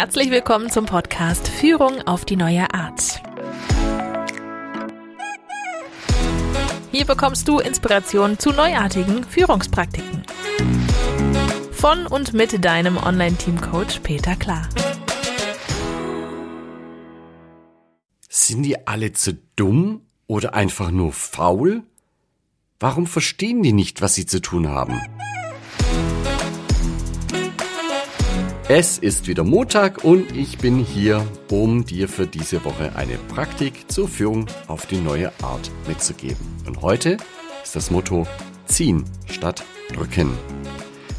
[0.00, 3.20] Herzlich willkommen zum Podcast Führung auf die neue Art.
[6.92, 10.22] Hier bekommst du Inspiration zu neuartigen Führungspraktiken.
[11.72, 14.68] Von und mit deinem Online-Team-Coach Peter Klar.
[18.28, 21.82] Sind die alle zu dumm oder einfach nur faul?
[22.78, 25.00] Warum verstehen die nicht, was sie zu tun haben?
[28.70, 33.90] Es ist wieder Montag und ich bin hier, um dir für diese Woche eine Praktik
[33.90, 36.36] zur Führung auf die neue Art mitzugeben.
[36.66, 37.16] Und heute
[37.64, 38.26] ist das Motto
[38.66, 40.36] ziehen statt drücken.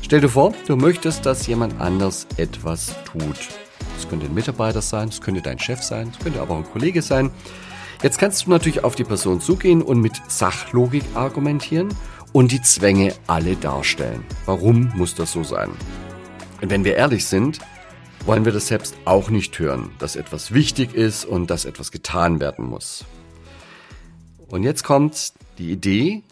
[0.04, 3.40] Stell dir vor, du möchtest, dass jemand anders etwas tut.
[3.98, 6.72] Es könnte ein Mitarbeiter sein, es könnte dein Chef sein, es könnte aber auch ein
[6.72, 7.32] Kollege sein.
[8.04, 11.90] Jetzt kannst du natürlich auf die Person zugehen und mit Sachlogik argumentieren
[12.32, 14.24] und die Zwänge alle darstellen.
[14.46, 15.72] Warum muss das so sein?
[16.62, 17.60] Und wenn wir ehrlich sind,
[18.26, 22.40] wollen wir das selbst auch nicht hören, dass etwas wichtig ist und dass etwas getan
[22.40, 23.06] werden muss.
[24.48, 26.24] Und jetzt kommt die Idee,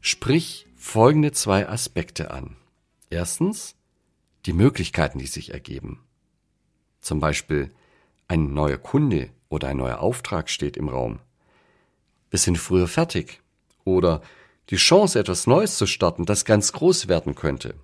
[0.00, 2.56] sprich folgende zwei Aspekte an.
[3.10, 3.74] Erstens,
[4.46, 6.00] die Möglichkeiten, die sich ergeben.
[7.00, 7.70] Zum Beispiel
[8.28, 11.18] ein neuer Kunde oder ein neuer Auftrag steht im Raum.
[12.30, 13.40] Wir sind früher fertig.
[13.84, 14.22] Oder
[14.70, 17.74] die Chance, etwas Neues zu starten, das ganz groß werden könnte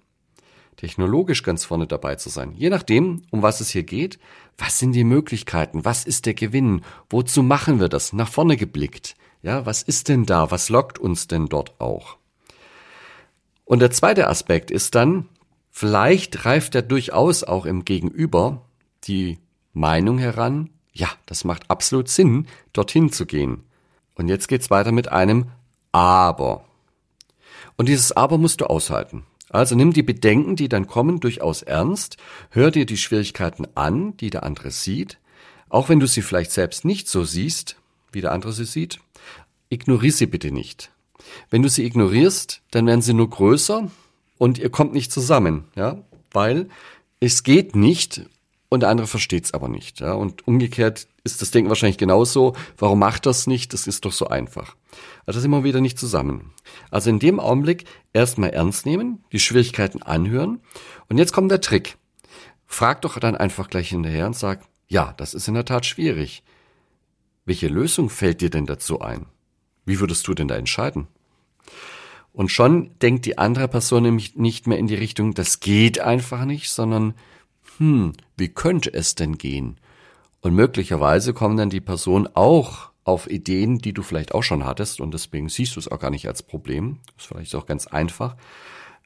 [0.76, 2.54] technologisch ganz vorne dabei zu sein.
[2.56, 4.18] Je nachdem, um was es hier geht,
[4.56, 9.14] was sind die Möglichkeiten, was ist der Gewinn, wozu machen wir das, nach vorne geblickt.
[9.42, 12.16] Ja, was ist denn da, was lockt uns denn dort auch?
[13.64, 15.28] Und der zweite Aspekt ist dann,
[15.70, 18.62] vielleicht reift er durchaus auch im Gegenüber
[19.04, 19.38] die
[19.72, 23.64] Meinung heran, ja, das macht absolut Sinn, dorthin zu gehen.
[24.14, 25.50] Und jetzt geht's weiter mit einem
[25.92, 26.64] Aber.
[27.76, 29.24] Und dieses Aber musst du aushalten.
[29.50, 32.16] Also nimm die Bedenken, die dann kommen, durchaus ernst,
[32.50, 35.18] hör dir die Schwierigkeiten an, die der andere sieht,
[35.68, 37.76] auch wenn du sie vielleicht selbst nicht so siehst,
[38.12, 39.00] wie der andere sie sieht,
[39.68, 40.92] ignoriere sie bitte nicht.
[41.50, 43.90] Wenn du sie ignorierst, dann werden sie nur größer
[44.38, 45.98] und ihr kommt nicht zusammen, ja,
[46.32, 46.68] weil
[47.18, 48.22] es geht nicht
[48.68, 52.54] und der andere versteht es aber nicht, ja, und umgekehrt ist das Denken wahrscheinlich genauso.
[52.78, 53.72] Warum macht das nicht?
[53.72, 54.76] Das ist doch so einfach.
[55.26, 56.52] Also das sind wir wieder nicht zusammen.
[56.90, 60.60] Also in dem Augenblick erstmal ernst nehmen, die Schwierigkeiten anhören.
[61.08, 61.98] Und jetzt kommt der Trick.
[62.66, 66.42] Frag doch dann einfach gleich hinterher und sag, ja, das ist in der Tat schwierig.
[67.44, 69.26] Welche Lösung fällt dir denn dazu ein?
[69.84, 71.08] Wie würdest du denn da entscheiden?
[72.32, 76.44] Und schon denkt die andere Person nämlich nicht mehr in die Richtung, das geht einfach
[76.44, 77.14] nicht, sondern,
[77.78, 79.78] hm, wie könnte es denn gehen?
[80.40, 85.00] Und möglicherweise kommen dann die Personen auch auf Ideen, die du vielleicht auch schon hattest
[85.00, 86.98] und deswegen siehst du es auch gar nicht als Problem.
[87.16, 88.36] Das ist vielleicht auch ganz einfach.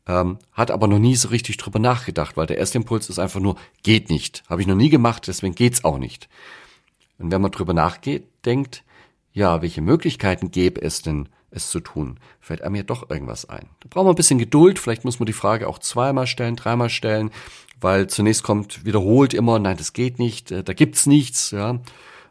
[0.07, 3.41] Ähm, hat aber noch nie so richtig drüber nachgedacht, weil der erste Impuls ist einfach
[3.41, 4.43] nur, geht nicht.
[4.49, 6.29] Habe ich noch nie gemacht, deswegen geht's auch nicht.
[7.19, 8.85] Und wenn man drüber nachdenkt,
[9.33, 13.69] ja, welche Möglichkeiten gäbe es denn, es zu tun, fällt einem ja doch irgendwas ein.
[13.81, 16.91] Da braucht man ein bisschen Geduld, vielleicht muss man die Frage auch zweimal stellen, dreimal
[16.91, 17.31] stellen,
[17.85, 21.81] weil zunächst kommt wiederholt immer, nein, das geht nicht, äh, da gibt's nichts, ja,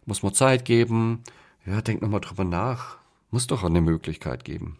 [0.07, 1.23] muss man Zeit geben,
[1.63, 2.97] ja, denk nochmal drüber nach,
[3.29, 4.79] muss doch eine Möglichkeit geben.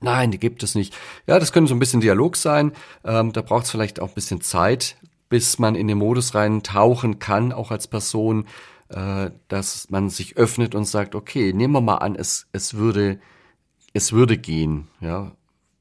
[0.00, 0.96] Nein, die gibt es nicht.
[1.26, 2.72] Ja, das könnte so ein bisschen Dialog sein,
[3.04, 4.96] ähm, da braucht es vielleicht auch ein bisschen Zeit,
[5.28, 8.46] bis man in den Modus rein tauchen kann, auch als Person,
[8.88, 13.20] äh, dass man sich öffnet und sagt, okay, nehmen wir mal an, es, es würde,
[13.92, 15.32] es würde gehen, ja.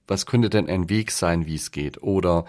[0.07, 2.03] Was könnte denn ein Weg sein, wie es geht?
[2.03, 2.45] Oder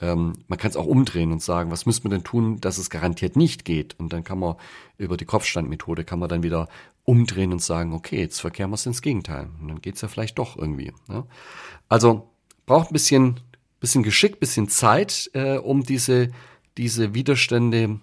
[0.00, 2.90] ähm, man kann es auch umdrehen und sagen, was müsste man denn tun, dass es
[2.90, 3.98] garantiert nicht geht?
[3.98, 4.56] Und dann kann man
[4.98, 6.68] über die Kopfstandmethode kann man dann wieder
[7.04, 9.48] umdrehen und sagen, okay, jetzt verkehren wir es ins Gegenteil.
[9.60, 10.92] Und dann geht's ja vielleicht doch irgendwie.
[11.08, 11.24] Ne?
[11.88, 12.30] Also
[12.66, 13.40] braucht ein bisschen,
[13.80, 16.30] bisschen Geschick, bisschen Zeit, äh, um diese,
[16.76, 18.00] diese Widerstände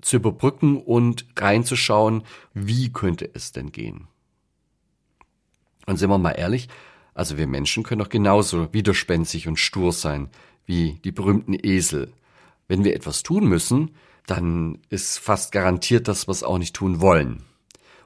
[0.00, 2.22] zu überbrücken und reinzuschauen,
[2.54, 4.06] wie könnte es denn gehen.
[5.86, 6.68] Und sind wir mal ehrlich,
[7.14, 10.30] also wir Menschen können doch genauso widerspenstig und stur sein
[10.68, 12.12] wie die berühmten Esel.
[12.68, 13.90] Wenn wir etwas tun müssen,
[14.26, 17.42] dann ist fast garantiert, dass wir es auch nicht tun wollen.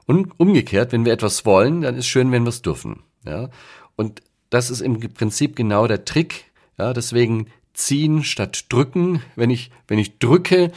[0.05, 3.03] Und umgekehrt, wenn wir etwas wollen, dann ist schön, wenn wir es dürfen.
[3.25, 3.49] Ja?
[3.95, 6.45] Und das ist im Prinzip genau der Trick.
[6.77, 6.93] Ja?
[6.93, 9.21] Deswegen ziehen statt drücken.
[9.35, 10.71] Wenn ich, wenn ich drücke,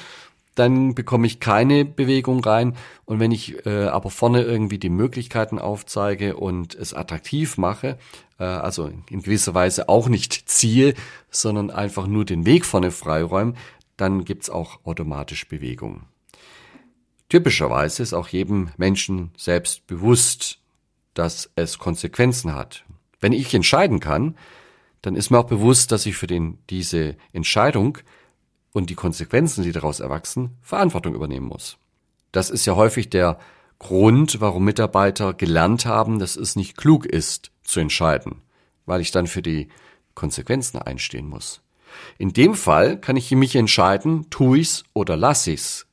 [0.56, 2.76] dann bekomme ich keine Bewegung rein.
[3.04, 7.98] Und wenn ich äh, aber vorne irgendwie die Möglichkeiten aufzeige und es attraktiv mache,
[8.38, 10.94] äh, also in gewisser Weise auch nicht ziehe,
[11.30, 13.54] sondern einfach nur den Weg vorne freiräume,
[13.96, 16.02] dann gibt's auch automatisch Bewegung.
[17.28, 20.58] Typischerweise ist auch jedem Menschen selbst bewusst,
[21.14, 22.84] dass es Konsequenzen hat.
[23.20, 24.36] Wenn ich entscheiden kann,
[25.02, 27.98] dann ist mir auch bewusst, dass ich für den, diese Entscheidung
[28.76, 31.78] und die Konsequenzen, die daraus erwachsen, Verantwortung übernehmen muss.
[32.30, 33.38] Das ist ja häufig der
[33.78, 38.42] Grund, warum Mitarbeiter gelernt haben, dass es nicht klug ist, zu entscheiden,
[38.84, 39.68] weil ich dann für die
[40.14, 41.62] Konsequenzen einstehen muss.
[42.18, 45.86] In dem Fall kann ich mich entscheiden, tue ich's oder lass ich's.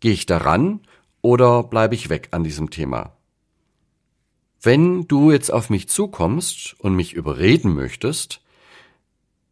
[0.00, 0.80] Gehe ich daran
[1.22, 3.16] oder bleibe ich weg an diesem Thema?
[4.60, 8.42] Wenn du jetzt auf mich zukommst und mich überreden möchtest,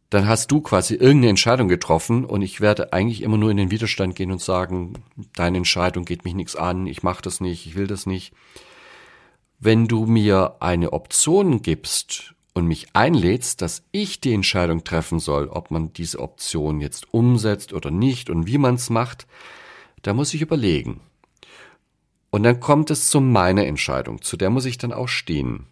[0.09, 3.71] dann hast du quasi irgendeine Entscheidung getroffen und ich werde eigentlich immer nur in den
[3.71, 4.93] Widerstand gehen und sagen,
[5.35, 8.33] deine Entscheidung geht mich nichts an, ich mache das nicht, ich will das nicht.
[9.59, 15.47] Wenn du mir eine Option gibst und mich einlädst, dass ich die Entscheidung treffen soll,
[15.47, 19.25] ob man diese Option jetzt umsetzt oder nicht und wie man es macht,
[20.03, 21.01] da muss ich überlegen.
[22.29, 25.65] Und dann kommt es zu meiner Entscheidung, zu der muss ich dann auch stehen.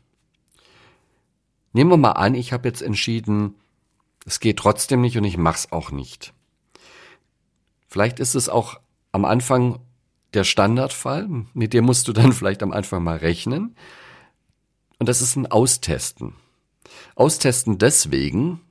[1.74, 3.56] Nehmen wir mal an, ich habe jetzt entschieden,
[4.25, 6.34] es geht trotzdem nicht und ich mach's auch nicht.
[7.88, 8.80] Vielleicht ist es auch
[9.12, 9.80] am Anfang
[10.34, 13.75] der Standardfall, mit dem musst du dann vielleicht am Anfang mal rechnen.
[15.00, 16.36] Und das ist ein Austesten.
[17.16, 18.62] Austesten deswegen,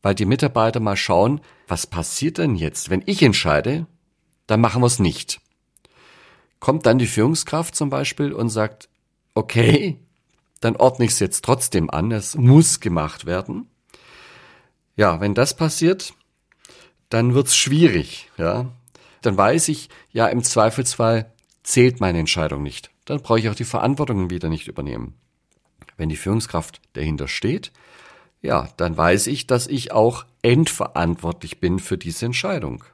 [0.00, 3.86] weil die Mitarbeiter mal schauen, was passiert denn jetzt, wenn ich entscheide,
[4.46, 5.40] dann machen wir es nicht.
[6.60, 8.88] Kommt dann die Führungskraft zum Beispiel und sagt,
[9.34, 9.98] okay,
[10.60, 13.68] dann ordne ich es jetzt trotzdem an, es muss gemacht werden.
[14.96, 16.14] Ja, wenn das passiert,
[17.08, 18.70] dann wird's schwierig, ja.
[19.22, 22.90] Dann weiß ich, ja, im Zweifelsfall zählt meine Entscheidung nicht.
[23.04, 25.14] Dann brauche ich auch die Verantwortung wieder nicht übernehmen.
[25.96, 27.72] Wenn die Führungskraft dahinter steht,
[28.40, 32.84] ja, dann weiß ich, dass ich auch endverantwortlich bin für diese Entscheidung.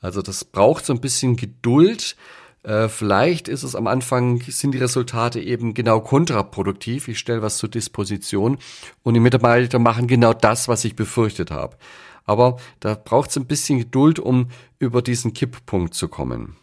[0.00, 2.16] Also das braucht so ein bisschen Geduld,
[2.64, 7.08] äh, vielleicht ist es am Anfang, sind die Resultate eben genau kontraproduktiv.
[7.08, 8.58] Ich stelle was zur Disposition
[9.02, 11.76] und die Mitarbeiter machen genau das, was ich befürchtet habe.
[12.24, 16.56] Aber da braucht es ein bisschen Geduld, um über diesen Kipppunkt zu kommen.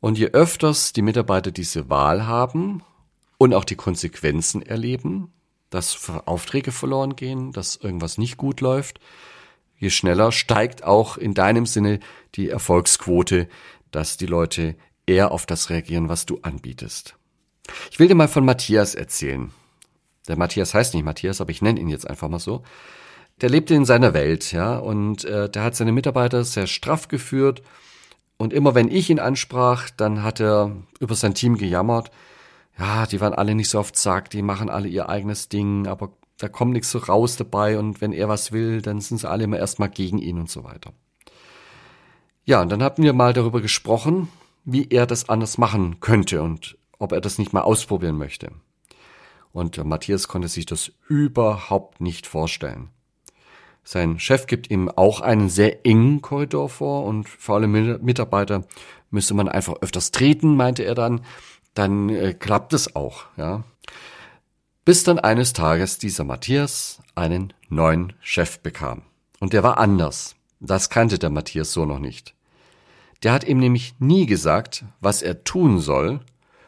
[0.00, 2.82] Und je öfters die Mitarbeiter diese Wahl haben
[3.38, 5.32] und auch die Konsequenzen erleben,
[5.70, 8.98] dass Aufträge verloren gehen, dass irgendwas nicht gut läuft,
[9.76, 12.00] je schneller steigt auch in deinem Sinne
[12.34, 13.48] die Erfolgsquote,
[13.92, 14.76] dass die Leute
[15.08, 17.16] eher auf das reagieren, was du anbietest.
[17.90, 19.50] Ich will dir mal von Matthias erzählen.
[20.26, 22.62] Der Matthias heißt nicht Matthias, aber ich nenne ihn jetzt einfach mal so.
[23.40, 27.62] Der lebte in seiner Welt, ja, und äh, der hat seine Mitarbeiter sehr straff geführt.
[28.36, 32.10] Und immer wenn ich ihn ansprach, dann hat er über sein Team gejammert.
[32.78, 36.12] Ja, die waren alle nicht so oft Zack, die machen alle ihr eigenes Ding, aber
[36.36, 39.44] da kommt nichts so raus dabei und wenn er was will, dann sind sie alle
[39.44, 40.92] immer erstmal gegen ihn und so weiter.
[42.44, 44.28] Ja, und dann hatten wir mal darüber gesprochen,
[44.70, 48.50] wie er das anders machen könnte und ob er das nicht mal ausprobieren möchte.
[49.50, 52.90] Und Matthias konnte sich das überhaupt nicht vorstellen.
[53.82, 58.64] Sein Chef gibt ihm auch einen sehr engen Korridor vor und vor allem Mitarbeiter
[59.10, 61.22] müsste man einfach öfters treten, meinte er dann.
[61.72, 63.64] Dann äh, klappt es auch, ja.
[64.84, 69.02] Bis dann eines Tages dieser Matthias einen neuen Chef bekam.
[69.40, 70.36] Und der war anders.
[70.60, 72.34] Das kannte der Matthias so noch nicht.
[73.22, 76.20] Der hat ihm nämlich nie gesagt, was er tun soll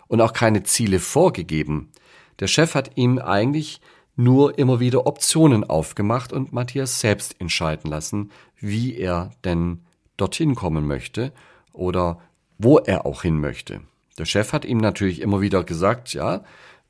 [0.09, 1.91] und auch keine Ziele vorgegeben.
[2.41, 3.81] Der Chef hat ihm eigentlich
[4.17, 9.81] nur immer wieder Optionen aufgemacht und Matthias selbst entscheiden lassen, wie er denn
[10.17, 11.33] dorthin kommen möchte
[11.73, 12.21] oder
[12.59, 13.81] wo er auch hin möchte.
[14.19, 16.43] Der Chef hat ihm natürlich immer wieder gesagt, ja,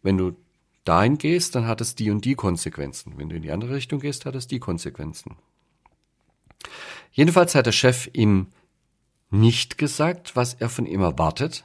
[0.02, 0.36] wenn du
[0.84, 3.12] dahin gehst, dann hat es die und die Konsequenzen.
[3.16, 5.36] Wenn du in die andere Richtung gehst, hat es die Konsequenzen.
[7.12, 8.48] Jedenfalls hat der Chef ihm
[9.30, 11.64] nicht gesagt, was er von ihm erwartet,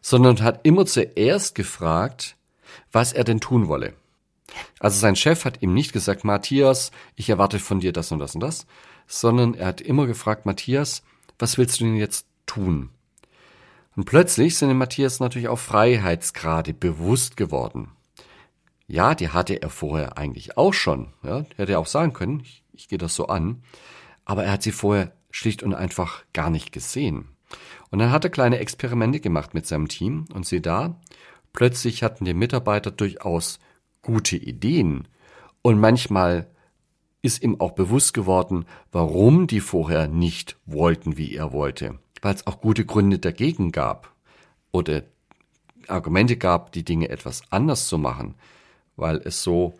[0.00, 2.36] sondern hat immer zuerst gefragt,
[2.92, 3.94] was er denn tun wolle.
[4.78, 8.34] Also sein Chef hat ihm nicht gesagt, Matthias, ich erwarte von dir das und das
[8.34, 8.66] und das,
[9.06, 11.02] sondern er hat immer gefragt, Matthias,
[11.38, 12.90] was willst du denn jetzt tun?
[13.96, 17.90] Und plötzlich sind dem Matthias natürlich auch Freiheitsgrade bewusst geworden.
[18.86, 21.12] Ja, die hatte er vorher eigentlich auch schon.
[21.22, 23.62] Ja, hätte er auch sagen können, ich, ich gehe das so an.
[24.24, 27.28] Aber er hat sie vorher schlicht und einfach gar nicht gesehen.
[27.90, 31.00] Und dann hat er kleine Experimente gemacht mit seinem Team und sieh da,
[31.52, 33.58] plötzlich hatten die Mitarbeiter durchaus
[34.02, 35.08] gute Ideen.
[35.62, 36.48] Und manchmal
[37.22, 42.46] ist ihm auch bewusst geworden, warum die vorher nicht wollten, wie er wollte, weil es
[42.46, 44.12] auch gute Gründe dagegen gab
[44.70, 45.02] oder
[45.88, 48.34] Argumente gab, die Dinge etwas anders zu machen,
[48.96, 49.78] weil es so,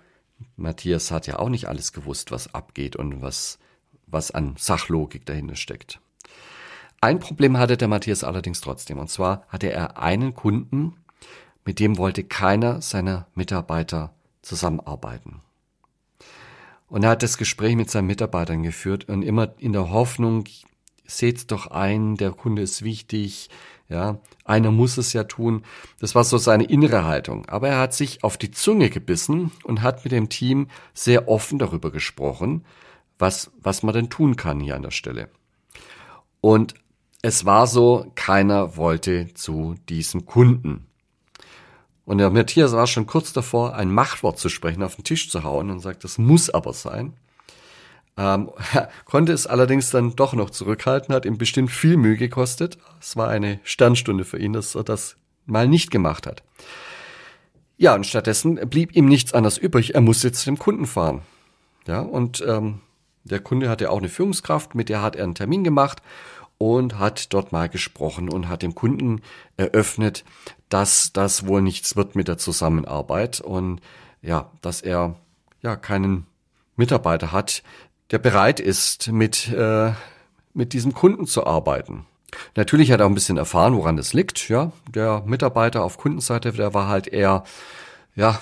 [0.57, 3.59] Matthias hat ja auch nicht alles gewusst, was abgeht und was
[4.11, 6.01] was an Sachlogik dahinter steckt.
[7.01, 8.99] Ein Problem hatte der Matthias allerdings trotzdem.
[8.99, 10.95] Und zwar hatte er einen Kunden,
[11.65, 15.43] mit dem wollte keiner seiner Mitarbeiter zusammenarbeiten.
[16.89, 20.45] Und er hat das Gespräch mit seinen Mitarbeitern geführt und immer in der Hoffnung,
[21.05, 23.51] seht's doch ein, der Kunde ist wichtig,
[23.89, 25.65] ja, einer muss es ja tun.
[26.01, 27.47] Das war so seine innere Haltung.
[27.47, 31.59] Aber er hat sich auf die Zunge gebissen und hat mit dem Team sehr offen
[31.59, 32.65] darüber gesprochen,
[33.19, 35.29] was, was man denn tun kann hier an der Stelle.
[36.41, 36.75] Und
[37.23, 40.87] es war so, keiner wollte zu diesem Kunden.
[42.05, 45.43] Und der Matthias war schon kurz davor, ein Machtwort zu sprechen, auf den Tisch zu
[45.43, 47.15] hauen und sagt, das muss aber sein.
[48.17, 48.51] Ähm,
[49.05, 52.79] konnte es allerdings dann doch noch zurückhalten, hat ihm bestimmt viel Mühe gekostet.
[53.01, 56.43] Es war eine Sternstunde für ihn, dass er das mal nicht gemacht hat.
[57.77, 59.95] Ja, und stattdessen blieb ihm nichts anderes übrig.
[59.95, 61.23] Er musste zu dem Kunden fahren.
[61.87, 62.81] Ja, und ähm,
[63.31, 66.03] der Kunde hatte auch eine Führungskraft, mit der hat er einen Termin gemacht
[66.59, 69.23] und hat dort mal gesprochen und hat dem Kunden
[69.57, 70.25] eröffnet,
[70.69, 73.81] dass das wohl nichts wird mit der Zusammenarbeit und
[74.21, 75.15] ja, dass er
[75.63, 76.27] ja keinen
[76.77, 77.63] Mitarbeiter hat,
[78.11, 79.93] der bereit ist, mit, äh,
[80.55, 82.07] mit diesem Kunden zu arbeiten.
[82.57, 84.49] Natürlich hat er auch ein bisschen erfahren, woran das liegt.
[84.49, 87.45] Ja, der Mitarbeiter auf Kundenseite, der war halt eher,
[88.15, 88.39] ja,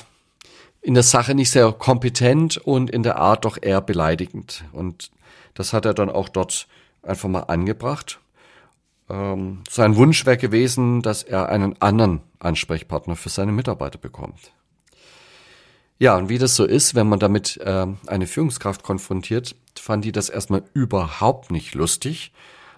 [0.87, 4.63] in der Sache nicht sehr kompetent und in der Art doch eher beleidigend.
[4.71, 5.11] Und
[5.55, 6.69] das hat er dann auch dort
[7.03, 8.21] einfach mal angebracht.
[9.11, 14.53] Ähm, sein Wunsch wäre gewesen, dass er einen anderen Ansprechpartner für seine Mitarbeiter bekommt.
[15.99, 20.13] Ja, und wie das so ist, wenn man damit äh, eine Führungskraft konfrontiert, fand die
[20.13, 22.33] das erstmal überhaupt nicht lustig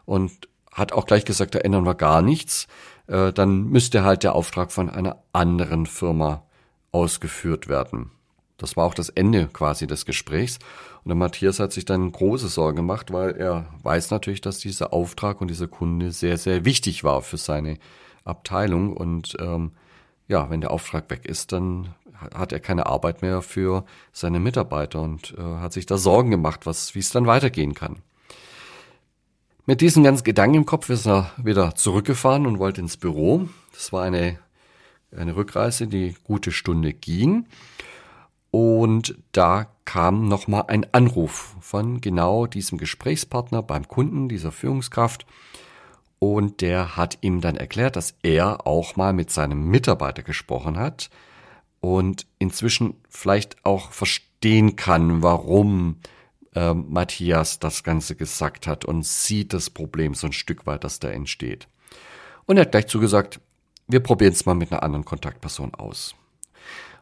[0.07, 0.33] und
[0.73, 2.69] hat auch gleich gesagt, da ändern wir gar nichts.
[3.07, 6.48] Äh, dann müsste halt der Auftrag von einer anderen Firma
[6.93, 8.11] ausgeführt werden.
[8.57, 10.59] Das war auch das Ende quasi des Gesprächs.
[11.05, 14.93] Und der Matthias hat sich dann große Sorgen gemacht, weil er weiß natürlich, dass dieser
[14.93, 17.79] Auftrag und dieser Kunde sehr, sehr wichtig war für seine
[18.25, 18.97] Abteilung.
[18.97, 19.73] Und ähm,
[20.27, 21.95] ja, wenn der Auftrag weg ist, dann
[22.35, 26.67] hat er keine Arbeit mehr für seine Mitarbeiter und äh, hat sich da Sorgen gemacht,
[26.67, 28.03] was, wie es dann weitergehen kann.
[29.67, 33.49] Mit diesen ganzen Gedanken im Kopf ist er wieder zurückgefahren und wollte ins Büro.
[33.73, 34.39] Das war eine,
[35.17, 37.47] eine Rückreise, die gute Stunde ging.
[38.51, 45.27] Und da kam nochmal ein Anruf von genau diesem Gesprächspartner beim Kunden, dieser Führungskraft.
[46.19, 51.11] Und der hat ihm dann erklärt, dass er auch mal mit seinem Mitarbeiter gesprochen hat
[51.81, 55.97] und inzwischen vielleicht auch verstehen kann, warum
[56.55, 60.99] äh, Matthias das Ganze gesagt hat und sieht das Problem so ein Stück weit, das
[60.99, 61.69] da entsteht.
[62.47, 63.41] Und er hat gleich zugesagt,
[63.89, 66.15] wir probieren es mal mit einer anderen Kontaktperson aus.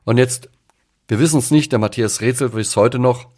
[0.04, 0.48] Und jetzt
[1.08, 3.28] wir wissen es nicht, der Matthias rätselt bis heute noch,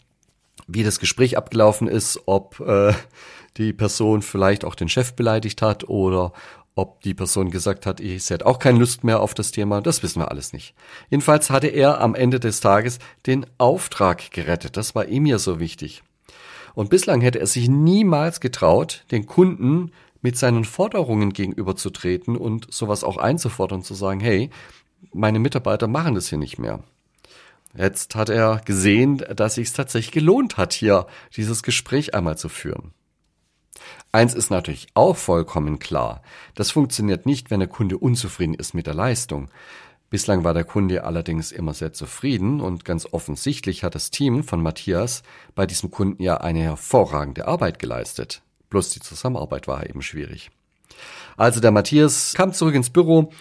[0.67, 2.95] wie das Gespräch abgelaufen ist, ob äh,
[3.59, 6.33] die Person vielleicht auch den Chef beleidigt hat oder
[6.75, 10.03] ob die Person gesagt hat, ich hätte auch keine Lust mehr auf das Thema, das
[10.03, 10.75] wissen wir alles nicht.
[11.11, 14.77] Jedenfalls hatte er am Ende des Tages den Auftrag gerettet.
[14.77, 16.03] Das war ihm ja so wichtig.
[16.75, 23.05] Und bislang hätte er sich niemals getraut, den Kunden mit seinen Forderungen gegenüberzutreten und sowas
[23.05, 24.51] auch einzufordern, zu sagen, hey,
[25.13, 26.83] meine Mitarbeiter machen das hier nicht mehr.
[27.77, 31.07] Jetzt hat er gesehen, dass sich tatsächlich gelohnt hat, hier
[31.37, 32.93] dieses Gespräch einmal zu führen.
[34.11, 36.23] Eins ist natürlich auch vollkommen klar.
[36.55, 39.51] Das funktioniert nicht, wenn der Kunde unzufrieden ist mit der Leistung.
[40.11, 44.63] Bislang war der Kunde allerdings immer sehr zufrieden und ganz offensichtlich hat das Team von
[44.63, 45.23] Matthias
[45.55, 48.43] bei diesem Kunden ja eine hervorragende Arbeit geleistet.
[48.71, 50.51] Bloß die Zusammenarbeit war eben schwierig.
[51.37, 53.33] Also der Matthias kam zurück ins Büro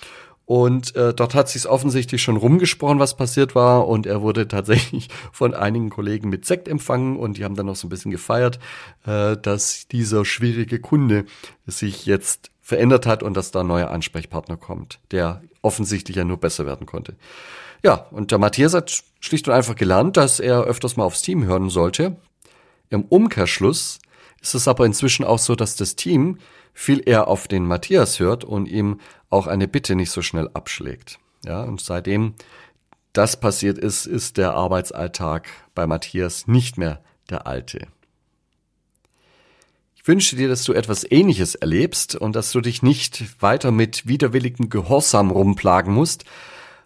[0.48, 3.86] und äh, dort hat sich offensichtlich schon rumgesprochen, was passiert war.
[3.86, 7.76] Und er wurde tatsächlich von einigen Kollegen mit Sekt empfangen und die haben dann noch
[7.76, 8.58] so ein bisschen gefeiert,
[9.06, 11.26] äh, dass dieser schwierige Kunde
[11.66, 16.38] sich jetzt verändert hat und dass da ein neuer Ansprechpartner kommt, der offensichtlich ja nur
[16.38, 17.18] besser werden konnte.
[17.84, 21.44] Ja, und der Matthias hat schlicht und einfach gelernt, dass er öfters mal aufs Team
[21.44, 22.16] hören sollte.
[22.90, 24.00] Im Umkehrschluss
[24.42, 26.38] ist es aber inzwischen auch so, dass das Team
[26.74, 31.20] viel eher auf den Matthias hört und ihm auch eine Bitte nicht so schnell abschlägt.
[31.44, 32.36] Ja, und seitdem
[33.14, 37.88] das passiert ist, ist der Arbeitsalltag bei Matthias nicht mehr der alte.
[39.96, 44.08] Ich wünsche dir, dass du etwas Ähnliches erlebst und dass du dich nicht weiter mit
[44.08, 46.26] widerwilligem Gehorsam rumplagen musst,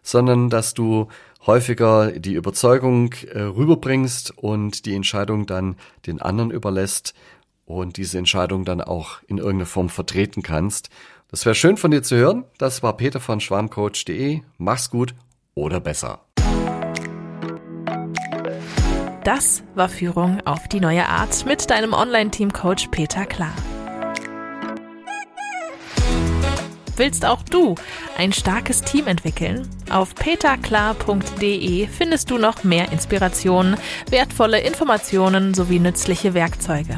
[0.01, 1.07] sondern dass du
[1.45, 7.13] häufiger die Überzeugung äh, rüberbringst und die Entscheidung dann den anderen überlässt
[7.79, 10.89] und diese Entscheidung dann auch in irgendeiner Form vertreten kannst.
[11.29, 12.43] Das wäre schön von dir zu hören.
[12.57, 14.41] Das war Peter von schwarmcoach.de.
[14.57, 15.15] Mach's gut
[15.55, 16.19] oder besser.
[19.23, 23.53] Das war Führung auf die neue Art mit deinem Online-Team-Coach Peter Klar.
[26.97, 27.75] Willst auch du
[28.17, 29.67] ein starkes Team entwickeln?
[29.89, 33.77] Auf peterklar.de findest du noch mehr Inspirationen,
[34.09, 36.97] wertvolle Informationen sowie nützliche Werkzeuge.